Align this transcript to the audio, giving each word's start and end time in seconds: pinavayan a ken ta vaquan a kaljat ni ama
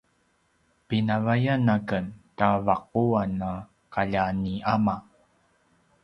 pinavayan 0.87 1.69
a 1.73 1.75
ken 1.89 2.05
ta 2.37 2.49
vaquan 2.65 3.33
a 3.49 3.51
kaljat 3.93 4.31
ni 4.43 4.53
ama 4.73 4.95